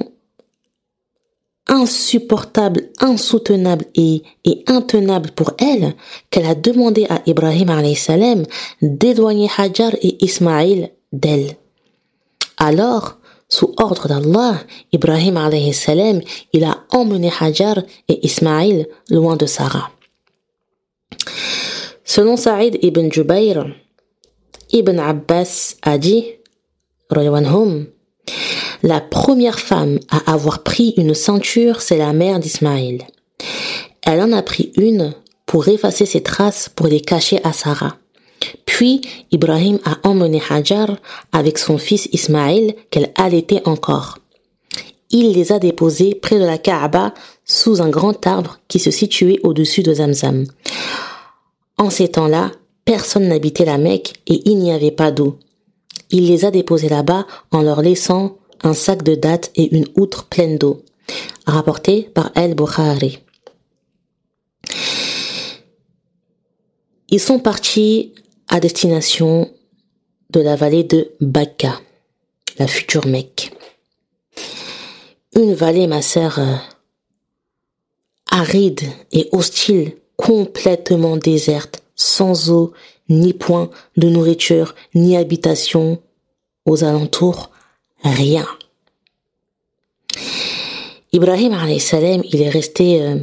[1.68, 4.22] insupportable, insoutenable et,
[4.66, 5.94] intenable pour elle
[6.30, 8.44] qu'elle a demandé à Ibrahim salam
[8.80, 11.56] d'éloigner Hajar et Ismaïl d'elle.
[12.58, 14.56] Alors, sous ordre d'Allah,
[14.92, 15.38] Ibrahim
[15.72, 16.20] salam,
[16.52, 19.90] il a emmené Hajar et Ismaïl loin de Sarah.
[22.04, 23.74] Selon Saïd ibn Jubayr,
[24.72, 26.24] Ibn Abbas a dit,
[28.82, 33.02] la première femme à avoir pris une ceinture, c'est la mère d'Ismaël.
[34.02, 35.14] Elle en a pris une
[35.46, 37.96] pour effacer ses traces pour les cacher à Sarah.
[38.66, 40.96] Puis Ibrahim a emmené Hajar
[41.30, 44.18] avec son fils Ismaël qu'elle allaitait encore.
[45.10, 47.12] Il les a déposés près de la Kaaba
[47.44, 50.46] sous un grand arbre qui se situait au-dessus de Zamzam.
[51.78, 52.50] En ces temps-là,
[52.84, 55.38] personne n'habitait la Mecque et il n'y avait pas d'eau.
[56.10, 60.26] Il les a déposés là-bas en leur laissant un sac de dattes et une outre
[60.26, 60.82] pleine d'eau.
[61.46, 63.18] Rapporté par El-Bukhari.
[67.08, 68.14] Ils sont partis
[68.48, 69.50] à destination
[70.30, 71.80] de la vallée de Bakka,
[72.58, 73.52] la future Mecque.
[75.34, 76.56] Une vallée, ma sœur, euh,
[78.30, 82.72] aride et hostile complètement déserte, sans eau,
[83.08, 86.00] ni point de nourriture, ni habitation
[86.64, 87.51] aux alentours,
[88.02, 88.46] rien.
[91.12, 93.16] Ibrahim salam, il est resté euh,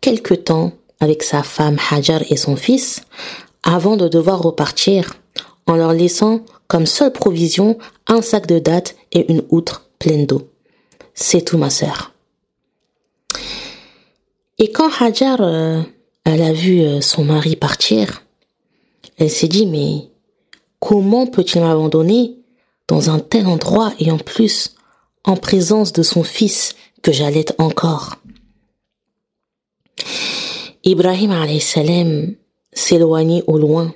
[0.00, 3.02] quelque temps avec sa femme Hajar et son fils
[3.62, 5.14] avant de devoir repartir
[5.66, 10.48] en leur laissant comme seule provision un sac de dattes et une outre pleine d'eau.
[11.14, 12.12] C'est tout, ma sœur.
[14.58, 15.82] Et quand Hajar, euh,
[16.24, 18.22] elle a vu euh, son mari partir,
[19.18, 20.08] elle s'est dit, mais
[20.80, 22.37] comment peut-il m'abandonner
[22.88, 24.74] dans un tel endroit et en plus
[25.24, 28.16] en présence de son fils que j'allais encore
[30.84, 31.32] Ibrahim
[32.72, 33.94] s'éloignait au loin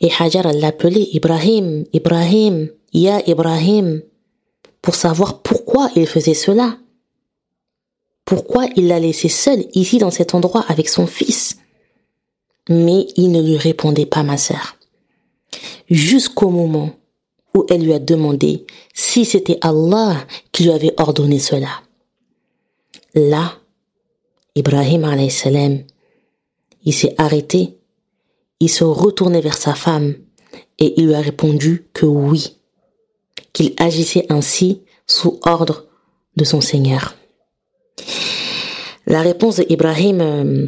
[0.00, 4.02] et Hajar l'appelait Ibrahim, Ibrahim, Ya Ibrahim
[4.82, 6.78] pour savoir pourquoi il faisait cela.
[8.24, 11.58] Pourquoi il l'a laissé seul ici dans cet endroit avec son fils
[12.68, 14.76] Mais il ne lui répondait pas, ma sœur.
[15.88, 16.92] Jusqu'au moment
[17.54, 20.16] où elle lui a demandé si c'était Allah
[20.52, 21.68] qui lui avait ordonné cela.
[23.14, 23.54] Là,
[24.54, 25.82] Ibrahim salam,
[26.84, 27.78] il s'est arrêté,
[28.60, 30.14] il se retournait vers sa femme
[30.78, 32.56] et il lui a répondu que oui,
[33.52, 35.86] qu'il agissait ainsi sous ordre
[36.36, 37.14] de son Seigneur.
[39.06, 40.66] La réponse d'Ibrahim euh,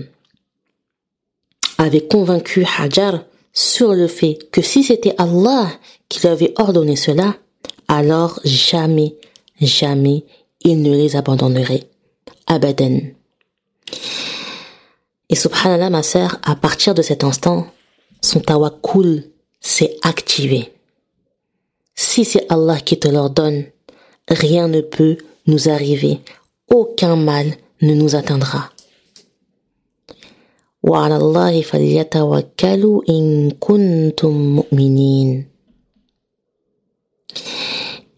[1.77, 3.25] avait convaincu Hajar
[3.59, 5.69] sur le fait que si c'était Allah
[6.09, 7.35] qui lui avait ordonné cela,
[7.89, 9.17] alors jamais,
[9.61, 10.25] jamais
[10.61, 11.89] il ne les abandonnerait.
[12.47, 13.01] Abadan.
[15.29, 17.67] Et subhanallah, ma sœur, à partir de cet instant,
[18.23, 19.25] son tawakkul
[19.61, 20.73] s'est activé.
[21.97, 23.65] Si c'est Allah qui te l'ordonne,
[24.29, 25.17] rien ne peut
[25.49, 26.21] nous arriver,
[26.71, 28.71] aucun mal ne nous atteindra.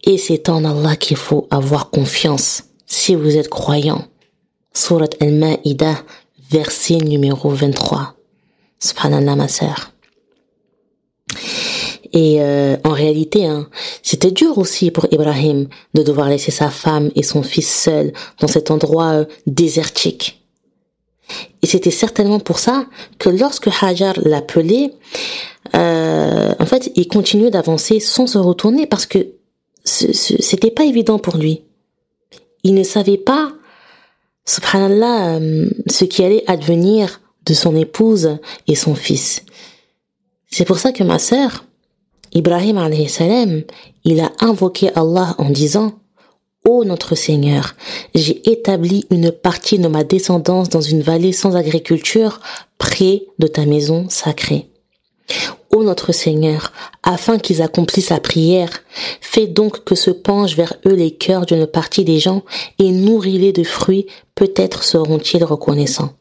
[0.03, 4.05] Et c'est en Allah qu'il faut avoir confiance si vous êtes croyant.
[4.73, 6.03] Surat Al-Ma'idah,
[6.51, 8.15] verset numéro 23.
[8.79, 9.91] Subhanallah, ma sœur.
[12.13, 13.69] Et euh, en réalité, hein,
[14.03, 18.47] c'était dur aussi pour Ibrahim de devoir laisser sa femme et son fils seuls dans
[18.47, 20.40] cet endroit euh, désertique.
[21.61, 22.85] Et c'était certainement pour ça
[23.19, 24.93] que lorsque Hajar l'appelait,
[25.75, 29.27] euh, en fait, il continuait d'avancer sans se retourner parce que
[29.83, 31.63] c'était pas évident pour lui.
[32.63, 33.51] Il ne savait pas,
[34.45, 39.43] subhanallah, euh, ce qui allait advenir de son épouse et son fils.
[40.49, 41.65] C'est pour ça que ma sœur,
[42.33, 43.63] Ibrahim salam,
[44.03, 45.93] il a invoqué Allah en disant
[46.63, 47.75] Ô notre Seigneur,
[48.13, 52.39] j'ai établi une partie de ma descendance dans une vallée sans agriculture,
[52.77, 54.67] près de ta maison sacrée.
[55.71, 56.71] Ô notre Seigneur,
[57.01, 58.69] afin qu'ils accomplissent la prière,
[59.21, 62.43] fais donc que se penchent vers eux les cœurs d'une partie des gens
[62.77, 66.13] et nourris-les de fruits, peut-être seront-ils reconnaissants.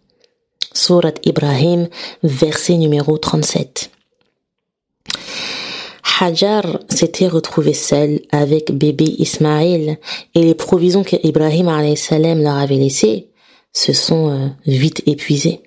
[0.73, 1.89] Surat Ibrahim,
[2.23, 3.91] verset numéro 37.
[6.21, 9.99] Hajar s'était retrouvé seul avec bébé Ismaël
[10.35, 13.29] et les provisions qu'Ibrahim salam leur avait laissées
[13.73, 15.63] se sont euh, vite épuisées.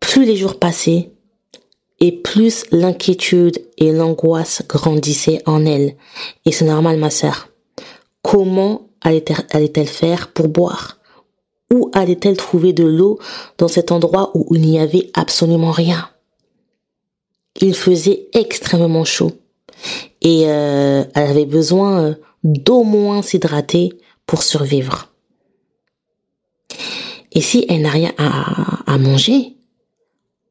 [0.00, 1.10] Plus les jours passaient,
[2.00, 5.96] et plus l'inquiétude et l'angoisse grandissaient en elle.
[6.44, 7.48] Et c'est normal, ma sœur.
[8.22, 10.98] Comment allait-elle faire pour boire?
[11.72, 13.18] Où allait-elle trouver de l'eau
[13.58, 16.10] dans cet endroit où il n'y avait absolument rien?
[17.60, 19.32] Il faisait extrêmement chaud
[20.22, 23.92] et euh, elle avait besoin euh, d'au moins s'hydrater
[24.26, 25.12] pour survivre.
[27.32, 29.56] Et si elle n'a rien à, manger,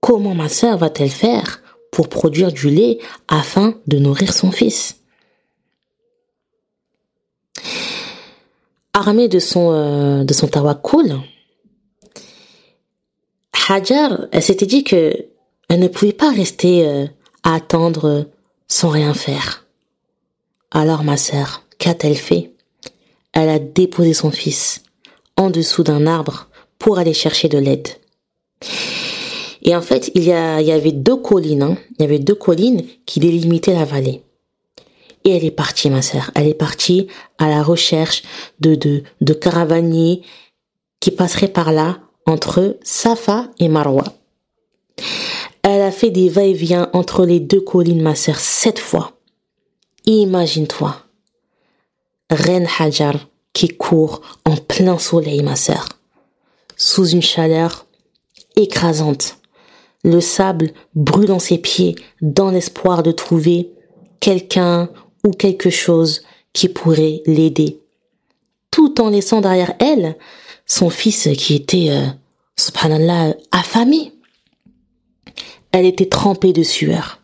[0.02, 1.62] comment ma sœur va-t-elle faire
[1.92, 4.98] pour produire du lait afin de nourrir son fils?
[8.94, 10.48] Armée de son euh, de son
[14.44, 15.33] s'était dit que
[15.74, 17.08] elle ne pouvait pas rester euh,
[17.42, 18.28] à attendre
[18.68, 19.66] sans rien faire.
[20.70, 22.52] Alors ma sœur, qu'a-t-elle fait?
[23.32, 24.84] Elle a déposé son fils
[25.36, 27.88] en dessous d'un arbre pour aller chercher de l'aide.
[29.64, 31.78] Et en fait, il y, avait deux collines, hein.
[31.98, 34.22] il y avait deux collines qui délimitaient la vallée.
[35.24, 36.30] Et elle est partie, ma sœur.
[36.36, 37.08] Elle est partie
[37.40, 38.22] à la recherche
[38.60, 40.22] de, de caravaniers
[41.00, 41.98] qui passeraient par là
[42.28, 44.04] entre Safa et Marwa.
[45.64, 49.14] Elle a fait des va-et-vient entre les deux collines, ma sœur, sept fois.
[50.06, 50.98] Imagine-toi.
[52.30, 53.16] Reine Hajar
[53.54, 55.88] qui court en plein soleil, ma sœur.
[56.76, 57.86] Sous une chaleur
[58.56, 59.38] écrasante.
[60.04, 63.72] Le sable brûlant ses pieds dans l'espoir de trouver
[64.20, 64.90] quelqu'un
[65.26, 67.80] ou quelque chose qui pourrait l'aider.
[68.70, 70.18] Tout en laissant derrière elle
[70.66, 72.08] son fils qui était, euh,
[72.58, 74.12] subhanallah, affamé.
[75.74, 77.20] Elle était trempée de sueur.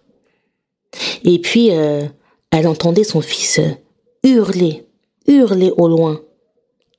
[1.24, 2.04] Et puis, euh,
[2.52, 3.62] elle entendait son fils
[4.24, 4.86] hurler,
[5.28, 6.20] hurler au loin,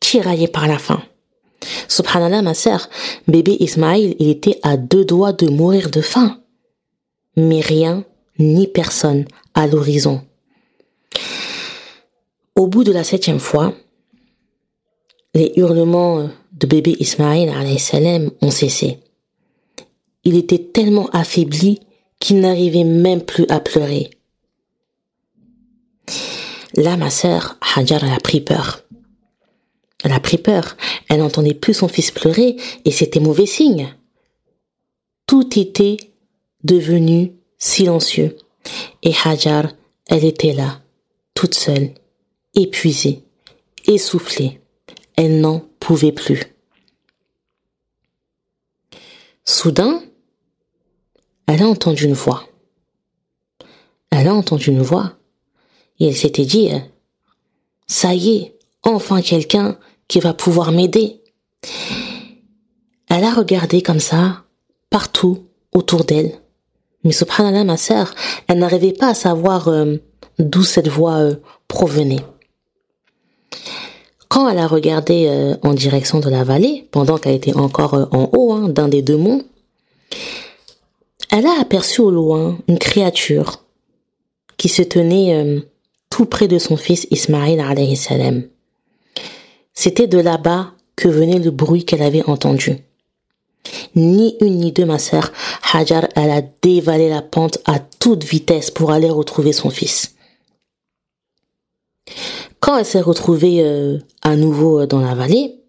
[0.01, 1.03] tiraillé par la faim.
[1.88, 2.88] Subhanallah, ma sœur,
[3.28, 6.40] bébé Ismaïl, il était à deux doigts de mourir de faim.
[7.36, 8.05] Mais rien,
[8.38, 10.22] ni personne, à l'horizon.
[12.57, 13.74] Au bout de la septième fois,
[15.34, 18.98] les hurlements de bébé Ismaïl salam ont cessé.
[20.25, 21.81] Il était tellement affaibli
[22.18, 24.11] qu'il n'arrivait même plus à pleurer.
[26.77, 28.83] Là, ma sœur, Hajar, a pris peur.
[30.05, 30.77] Elle a pris peur.
[31.09, 33.95] Elle n'entendait plus son fils pleurer et c'était mauvais signe.
[35.27, 35.97] Tout était
[36.64, 38.37] devenu silencieux.
[39.03, 39.73] Et Hajar,
[40.09, 40.81] elle était là,
[41.35, 41.95] toute seule,
[42.55, 43.23] épuisée,
[43.87, 44.61] essoufflée.
[45.16, 46.43] Elle n'en pouvait plus.
[49.45, 50.03] Soudain,
[51.51, 52.44] elle a entendu une voix.
[54.11, 55.14] Elle a entendu une voix
[55.98, 56.70] et elle s'était dit,
[57.88, 59.76] ça y est, enfin quelqu'un
[60.07, 61.20] qui va pouvoir m'aider.
[63.09, 64.44] Elle a regardé comme ça,
[64.90, 66.38] partout, autour d'elle.
[67.03, 68.14] Mais subhanallah, ma sœur,
[68.46, 69.96] elle n'arrivait pas à savoir euh,
[70.38, 71.34] d'où cette voix euh,
[71.66, 72.24] provenait.
[74.28, 78.30] Quand elle a regardé euh, en direction de la vallée, pendant qu'elle était encore en
[78.36, 79.42] haut hein, d'un des deux monts,
[81.31, 83.64] elle a aperçu au loin une créature
[84.57, 85.62] qui se tenait
[86.11, 88.45] tout près de son fils alayhi salam.
[89.72, 92.76] C'était de là-bas que venait le bruit qu'elle avait entendu.
[93.95, 95.33] Ni une ni deux, ma sœur,
[95.72, 100.14] Hajar, elle a dévalé la pente à toute vitesse pour aller retrouver son fils.
[102.61, 105.61] Quand elle s'est retrouvée euh, à nouveau dans la vallée,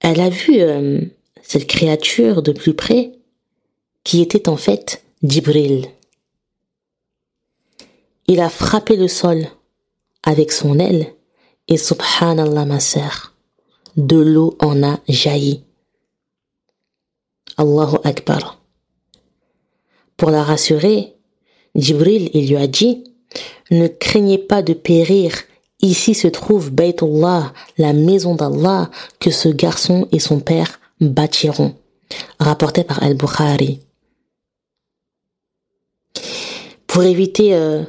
[0.00, 1.00] elle a vu euh,
[1.42, 3.12] cette créature de plus près
[4.04, 5.86] qui était en fait Djibril.
[8.26, 9.46] Il a frappé le sol
[10.22, 11.14] avec son aile
[11.68, 13.34] et subhanallah ma sœur,
[13.96, 15.64] de l'eau en a jailli.
[17.56, 18.60] Allahu Akbar.
[20.16, 21.14] Pour la rassurer,
[21.74, 23.04] Jibril il lui a dit,
[23.70, 25.32] ne craignez pas de périr,
[25.82, 31.74] ici se trouve Baytullah, la maison d'Allah que ce garçon et son père bâtiront.
[32.38, 33.80] Rapporté par Al-Bukhari.
[36.90, 37.84] Pour éviter euh,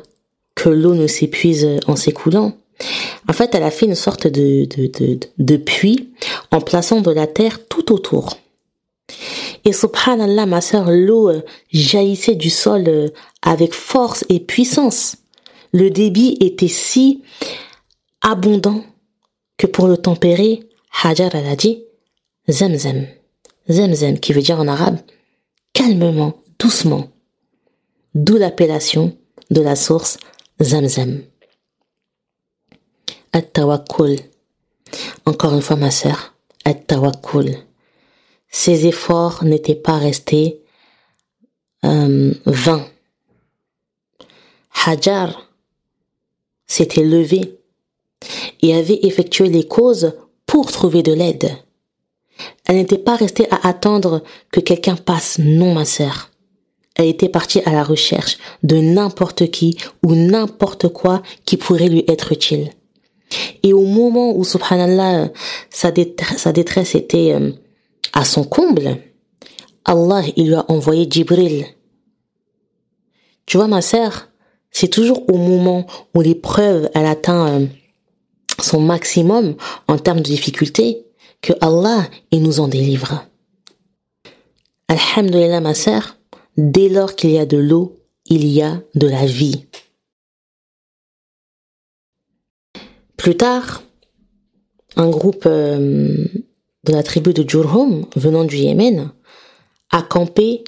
[0.54, 2.54] que l'eau ne s'épuise en s'écoulant.
[3.28, 6.12] En fait, elle a fait une sorte de, de, de, puits
[6.52, 8.38] en plaçant de la terre tout autour.
[9.66, 11.42] Et subhanallah, ma sœur, l'eau euh,
[11.72, 13.10] jaillissait du sol euh,
[13.42, 15.18] avec force et puissance.
[15.72, 17.24] Le débit était si
[18.22, 18.84] abondant
[19.58, 20.62] que pour le tempérer,
[21.04, 21.84] Hajar a dit
[22.48, 23.08] Zemzem.
[23.68, 25.00] Zemzem, qui veut dire en arabe
[25.74, 27.11] calmement, doucement.
[28.14, 29.18] D'où l'appellation
[29.52, 30.18] de la source
[30.62, 31.22] Zamzam.
[33.32, 34.18] At-tawakkul.
[35.26, 36.34] Encore une fois, ma sœur,
[36.66, 37.56] at-tawakkul.
[38.50, 40.62] Ses efforts n'étaient pas restés
[41.86, 42.86] euh, vains.
[44.86, 45.50] Hajar
[46.68, 47.60] s'était levé
[48.62, 50.14] et avait effectué les causes
[50.46, 51.50] pour trouver de l'aide.
[52.66, 56.31] Elle n'était pas restée à attendre que quelqu'un passe, non ma sœur.
[56.96, 62.04] Elle était partie à la recherche de n'importe qui ou n'importe quoi qui pourrait lui
[62.08, 62.72] être utile.
[63.64, 65.30] Et au moment où, subhanallah,
[65.70, 67.52] sa, détresse, était euh,
[68.14, 68.98] à son comble,
[69.86, 71.66] Allah, il lui a envoyé Jibril.
[73.46, 74.28] Tu vois, ma sœur,
[74.72, 77.66] c'est toujours au moment où l'épreuve, elle atteint euh,
[78.62, 79.56] son maximum
[79.88, 81.06] en termes de difficulté
[81.42, 83.26] que Allah, il nous en délivre.
[84.88, 86.18] Alhamdulillah, ma sœur,
[86.58, 89.66] Dès lors qu'il y a de l'eau, il y a de la vie.
[93.18, 93.84] Plus tard,
[94.96, 96.26] un groupe euh,
[96.84, 99.12] de la tribu de Jurhum, venant du Yémen,
[99.92, 100.64] a campé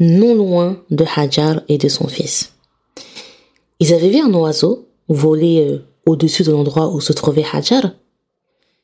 [0.00, 2.52] non loin de Hajar et de son fils.
[3.80, 7.90] Ils avaient vu un oiseau voler euh, au-dessus de l'endroit où se trouvait Hajar,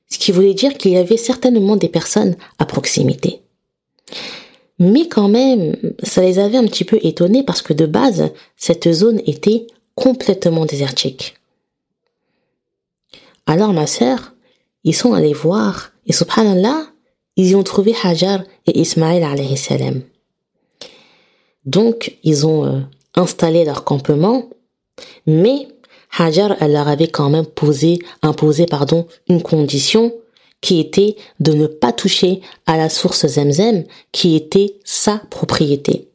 [0.09, 3.43] ce qui voulait dire qu'il y avait certainement des personnes à proximité.
[4.81, 8.91] Mais quand même, ça les avait un petit peu étonnés parce que de base, cette
[8.91, 11.37] zone était complètement désertique.
[13.47, 14.33] Alors ma sœur,
[14.83, 16.87] ils sont allés voir et subhanallah,
[17.37, 20.01] ils y ont trouvé Hajar et Ismaël alayhi salam.
[21.67, 22.81] Donc, ils ont euh,
[23.15, 24.49] installé leur campement,
[25.27, 25.69] mais
[26.19, 30.15] Hajar, elle leur avait quand même posé, imposé, pardon, une condition
[30.61, 36.09] qui était de ne pas toucher à la source Zemzem qui était sa propriété.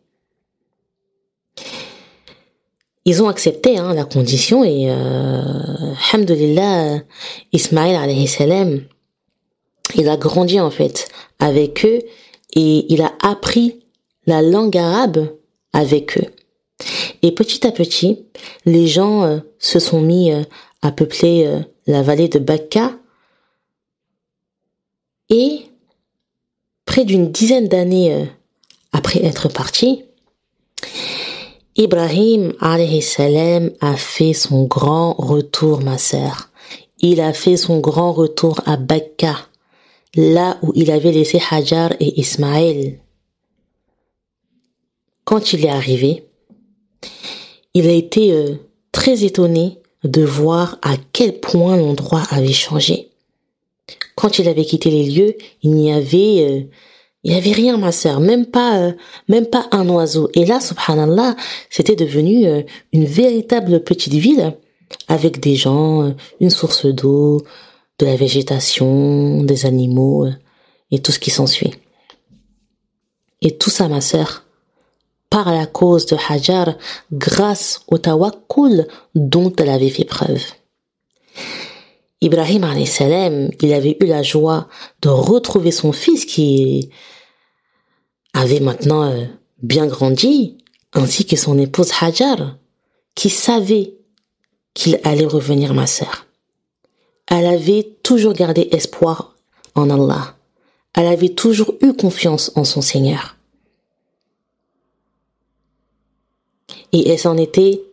[3.05, 7.01] ils ont accepté hein, la condition et euh, Alhamdulillah,
[7.53, 8.81] Ismaël salam,
[9.93, 11.07] il a grandi en fait
[11.39, 11.99] avec eux
[12.55, 13.81] et il a appris
[14.25, 15.29] la langue arabe
[15.73, 16.25] avec eux.
[17.21, 18.25] Et petit à petit,
[18.65, 20.41] les gens euh, se sont mis euh,
[20.81, 22.94] à peupler euh, la vallée de Bakka
[25.29, 25.65] et
[26.85, 28.27] près d'une dizaine d'années
[28.91, 30.05] après être parti,
[31.77, 32.53] Ibrahim
[33.01, 36.49] salam a fait son grand retour, ma sœur.
[36.99, 39.35] Il a fait son grand retour à Bakka,
[40.15, 42.99] là où il avait laissé Hajar et Ismaël.
[45.25, 46.25] Quand il est arrivé,
[47.73, 48.55] il a été euh,
[48.93, 53.09] très étonné de voir à quel point l'endroit avait changé.
[54.15, 56.61] Quand il avait quitté les lieux, il n'y avait euh,
[57.23, 58.93] il y avait rien, ma sœur, même pas, euh,
[59.27, 60.29] même pas un oiseau.
[60.35, 61.35] Et là, subhanallah,
[61.71, 62.61] c'était devenu euh,
[62.93, 64.55] une véritable petite ville
[65.07, 67.41] avec des gens, une source d'eau,
[67.97, 70.27] de la végétation, des animaux
[70.91, 71.73] et tout ce qui s'ensuit.
[73.41, 74.45] Et tout ça, ma sœur,
[75.29, 76.75] par la cause de Hajar,
[77.11, 80.43] grâce au tawakkul dont elle avait fait preuve.
[82.25, 84.67] Ibrahim salam, il avait eu la joie
[85.03, 86.89] de retrouver son fils qui
[88.33, 89.25] avait maintenant euh,
[89.61, 90.57] bien grandi,
[90.93, 92.57] ainsi que son épouse Hajar,
[93.13, 93.93] qui savait
[94.73, 96.25] qu'il allait revenir ma sœur.
[97.27, 99.35] Elle avait toujours gardé espoir
[99.75, 100.35] en Allah.
[100.95, 103.37] Elle avait toujours eu confiance en son Seigneur.
[106.91, 107.83] Et elle s'en était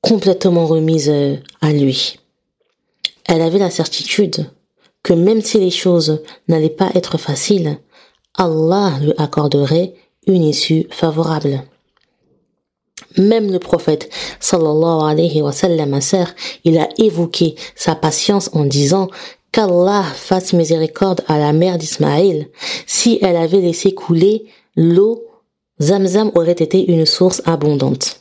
[0.00, 2.16] complètement remise euh, à lui.
[3.32, 4.50] Elle avait la certitude
[5.02, 7.78] que même si les choses n'allaient pas être faciles,
[8.36, 9.94] Allah lui accorderait
[10.26, 11.62] une issue favorable.
[13.16, 15.98] Même le prophète, sallallahu alayhi wa sallam,
[16.64, 19.08] il a évoqué sa patience en disant
[19.50, 22.50] qu'Allah fasse miséricorde à la mère d'Ismaël.
[22.86, 24.44] Si elle avait laissé couler
[24.76, 25.24] l'eau,
[25.80, 28.20] Zamzam aurait été une source abondante.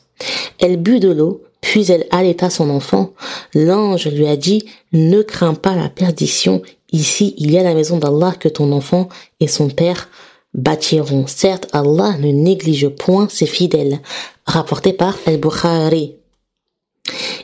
[0.57, 3.14] Elle but de l'eau, puis elle allaita son enfant.
[3.53, 7.97] L'ange lui a dit, ne crains pas la perdition, Ici, il y a la maison
[7.97, 9.07] d'Allah que ton enfant
[9.39, 10.09] et son père
[10.53, 11.26] bâtiront.
[11.28, 14.01] Certes, Allah ne néglige point ses fidèles.
[14.45, 16.16] Rapporté par Al-Bukhari.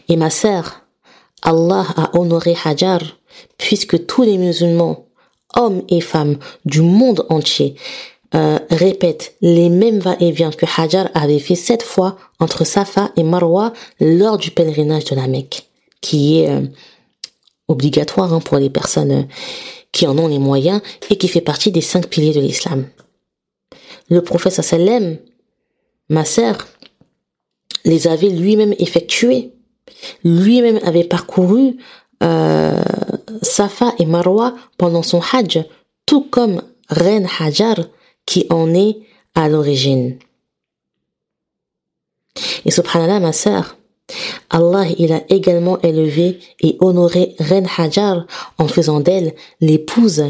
[0.09, 0.81] Et ma sœur,
[1.41, 3.01] Allah a honoré Hajar,
[3.57, 5.05] puisque tous les musulmans,
[5.55, 7.75] hommes et femmes du monde entier,
[8.35, 13.71] euh, répètent les mêmes va-et-vient que Hajar avait fait sept fois entre Safa et Marwa
[14.01, 15.69] lors du pèlerinage de la Mecque,
[16.01, 16.67] qui est euh,
[17.69, 19.23] obligatoire hein, pour les personnes euh,
[19.93, 22.87] qui en ont les moyens et qui fait partie des cinq piliers de l'islam.
[24.09, 25.17] Le prophète sallam,
[26.09, 26.67] ma sœur,
[27.85, 29.53] les avait lui-même effectués.
[30.25, 31.77] Lui-même avait parcouru
[33.41, 35.63] Safa et Marwa pendant son hajj,
[36.05, 37.77] tout comme Reine Hajar
[38.27, 38.99] qui en est
[39.33, 40.19] à l'origine.
[42.65, 43.77] Et subhanallah, ma sœur,
[44.51, 48.27] Allah, il a également élevé et honoré Reine Hajar
[48.59, 50.25] en faisant d'elle l'épouse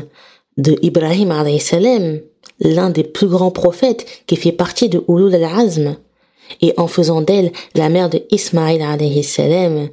[0.57, 2.21] de Ibrahim salam,
[2.59, 5.97] l'un des plus grands prophètes qui fait partie de Ulul al-Azm,
[6.61, 8.83] et en faisant d'elle la mère de Ismaïl
[9.23, 9.89] salam,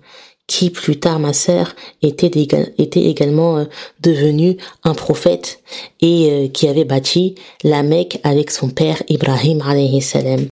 [0.46, 3.64] qui plus tard, ma sœur, était, également euh,
[4.00, 5.62] devenu un prophète
[6.00, 9.62] et euh, qui avait bâti la Mecque avec son père Ibrahim
[10.00, 10.46] salam.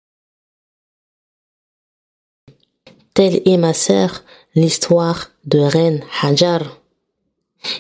[3.15, 4.23] Telle est ma sœur,
[4.55, 6.79] l'histoire de Reine Hajar.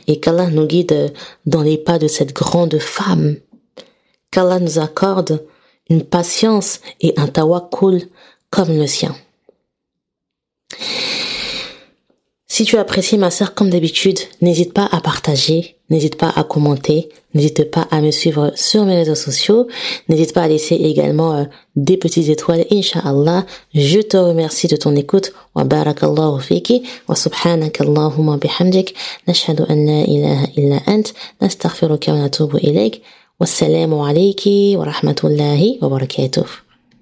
[0.06, 1.12] Et qu'Allah nous guide
[1.46, 3.36] dans les pas de cette grande femme.
[4.30, 5.44] Qu'Allah nous accorde
[5.88, 8.08] une patience et un tawakkul
[8.50, 9.16] comme le sien.
[12.54, 17.08] Si tu apprécies ma sœur comme d'habitude, n'hésite pas à partager, n'hésite pas à commenter,
[17.32, 19.68] n'hésite pas à me suivre sur mes réseaux sociaux,
[20.10, 21.44] n'hésite pas à laisser également euh,
[21.76, 23.46] des petites étoiles, inshallah.
[23.72, 25.32] Je te remercie de ton écoute.
[25.54, 28.94] Wa barakallahu fiki wa bihamdik
[29.26, 31.04] nashhadu an la ilaha illa ant
[31.40, 33.00] nastaghfiruka wa natubu ilayk.
[33.40, 36.71] Wassalamu alayki wa rahmatullahi wa barakatuh.